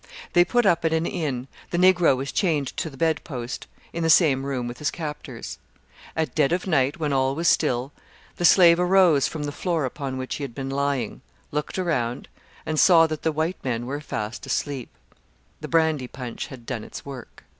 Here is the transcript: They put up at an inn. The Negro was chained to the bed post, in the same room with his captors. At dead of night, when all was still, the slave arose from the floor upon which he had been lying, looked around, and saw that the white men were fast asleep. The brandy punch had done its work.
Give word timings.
They 0.33 0.43
put 0.43 0.65
up 0.65 0.83
at 0.83 0.93
an 0.93 1.05
inn. 1.05 1.47
The 1.69 1.77
Negro 1.77 2.17
was 2.17 2.31
chained 2.31 2.75
to 2.77 2.89
the 2.89 2.97
bed 2.97 3.23
post, 3.23 3.67
in 3.93 4.01
the 4.01 4.09
same 4.09 4.47
room 4.47 4.67
with 4.67 4.79
his 4.79 4.89
captors. 4.89 5.59
At 6.15 6.33
dead 6.33 6.51
of 6.51 6.65
night, 6.65 6.97
when 6.99 7.13
all 7.13 7.35
was 7.35 7.47
still, 7.47 7.93
the 8.37 8.43
slave 8.43 8.79
arose 8.79 9.27
from 9.27 9.43
the 9.43 9.51
floor 9.51 9.85
upon 9.85 10.17
which 10.17 10.37
he 10.37 10.43
had 10.43 10.55
been 10.55 10.71
lying, 10.71 11.21
looked 11.51 11.77
around, 11.77 12.29
and 12.65 12.79
saw 12.79 13.05
that 13.05 13.21
the 13.21 13.31
white 13.31 13.63
men 13.63 13.85
were 13.85 14.01
fast 14.01 14.43
asleep. 14.47 14.89
The 15.59 15.67
brandy 15.67 16.07
punch 16.07 16.47
had 16.47 16.65
done 16.65 16.83
its 16.83 17.05
work. 17.05 17.43